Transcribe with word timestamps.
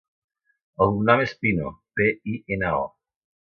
El 0.85 0.93
cognom 0.95 1.21
és 1.25 1.33
Pino: 1.43 1.73
pe, 2.01 2.09
i, 2.33 2.41
ena, 2.57 2.73
o. 2.81 2.89